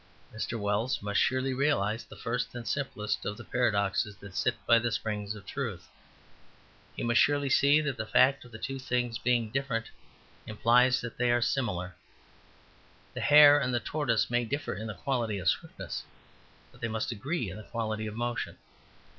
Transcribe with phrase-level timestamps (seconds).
[0.33, 0.59] Mr.
[0.59, 4.91] Wells must surely realize the first and simplest of the paradoxes that sit by the
[4.91, 5.87] springs of truth.
[6.95, 9.91] He must surely see that the fact of two things being different
[10.47, 11.95] implies that they are similar.
[13.13, 16.01] The hare and the tortoise may differ in the quality of swiftness,
[16.71, 18.57] but they must agree in the quality of motion.